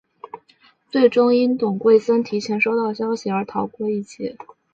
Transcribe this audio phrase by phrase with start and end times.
[0.89, 4.35] 最终因董桂森提前收到消息而逃过一劫。